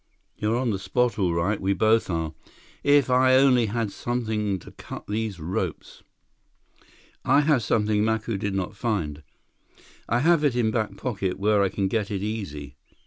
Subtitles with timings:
[0.35, 1.61] "You're on the spot all right.
[1.61, 2.33] We both are.
[2.83, 6.01] If I only had something to cut these ropes!"
[7.23, 9.21] "I have something Macu did not find.
[10.09, 12.77] I have it in back pocket where I can get it easy.